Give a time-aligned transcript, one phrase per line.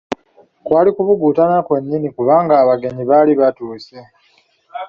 [0.65, 3.97] Kwali kubuguutana kwennyini kubanga abagenyi baali batuuse.